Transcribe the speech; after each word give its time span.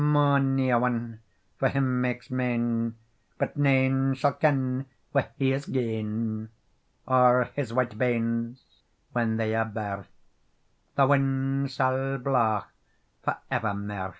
"Mony 0.01 0.71
a 0.71 0.79
one 0.79 1.19
for 1.59 1.69
him 1.69 2.01
makes 2.01 2.31
mane, 2.31 2.95
But 3.37 3.55
nane 3.55 4.15
sall 4.15 4.33
ken 4.33 4.87
whae 5.13 5.27
he 5.37 5.51
is 5.53 5.67
gane, 5.67 6.49
Oer 7.07 7.51
his 7.53 7.71
white 7.71 7.95
banes, 7.99 8.59
when 9.11 9.37
they 9.37 9.53
are 9.53 9.63
bare, 9.65 10.07
The 10.95 11.05
wind 11.05 11.69
sall 11.69 12.17
blaw 12.17 12.65
for 13.23 13.37
evermair." 13.51 14.09